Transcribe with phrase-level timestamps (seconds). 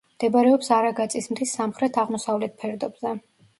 [0.13, 3.17] მდებარეობს არაგაწის მთის სამხრეთ-აღმოსავლეთ ფერდობზე.